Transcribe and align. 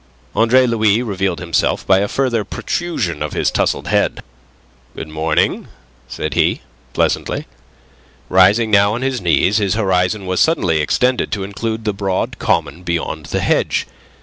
Andre 0.33 0.65
Louis 0.65 1.03
revealed 1.03 1.37
himself 1.37 1.85
by 1.85 1.99
a 1.99 2.07
further 2.07 2.43
protrusion 2.43 3.21
of 3.21 3.33
his 3.33 3.51
tousled 3.51 3.85
head. 3.89 4.23
"Good 4.95 5.07
morning," 5.09 5.67
said 6.07 6.33
he, 6.33 6.61
pleasantly. 6.93 7.45
Rising 8.27 8.71
now 8.71 8.95
on 8.95 9.03
his 9.03 9.21
knees, 9.21 9.57
his 9.57 9.75
horizon 9.75 10.25
was 10.25 10.39
suddenly 10.39 10.81
extended 10.81 11.31
to 11.33 11.43
include 11.43 11.85
the 11.85 11.93
broad 11.93 12.39
common 12.39 12.81
beyond 12.81 13.27
the 13.27 13.41
hedge. 13.41 13.85